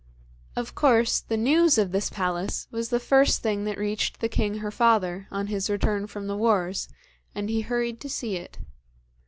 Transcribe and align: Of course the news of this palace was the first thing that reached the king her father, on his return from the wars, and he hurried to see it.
Of 0.55 0.73
course 0.73 1.19
the 1.19 1.37
news 1.37 1.77
of 1.77 1.91
this 1.91 2.09
palace 2.09 2.67
was 2.71 2.89
the 2.89 2.99
first 2.99 3.43
thing 3.43 3.65
that 3.65 3.77
reached 3.77 4.19
the 4.19 4.27
king 4.29 4.55
her 4.55 4.71
father, 4.71 5.27
on 5.29 5.45
his 5.45 5.69
return 5.69 6.07
from 6.07 6.25
the 6.25 6.35
wars, 6.35 6.89
and 7.35 7.51
he 7.51 7.61
hurried 7.61 8.01
to 8.01 8.09
see 8.09 8.35
it. 8.35 8.57